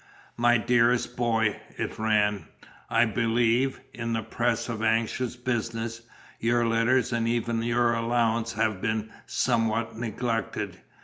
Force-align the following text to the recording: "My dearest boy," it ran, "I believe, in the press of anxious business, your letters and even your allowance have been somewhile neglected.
"My 0.35 0.57
dearest 0.57 1.15
boy," 1.15 1.57
it 1.77 1.99
ran, 1.99 2.45
"I 2.89 3.05
believe, 3.05 3.79
in 3.93 4.13
the 4.13 4.23
press 4.23 4.67
of 4.67 4.81
anxious 4.81 5.35
business, 5.35 6.01
your 6.39 6.65
letters 6.65 7.13
and 7.13 7.27
even 7.27 7.61
your 7.61 7.93
allowance 7.93 8.53
have 8.53 8.81
been 8.81 9.11
somewhile 9.27 9.93
neglected. 9.93 10.81